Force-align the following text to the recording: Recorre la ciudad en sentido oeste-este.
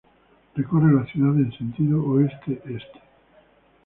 Recorre 0.55 0.93
la 0.93 1.05
ciudad 1.05 1.35
en 1.35 1.51
sentido 1.55 2.03
oeste-este. 2.03 3.01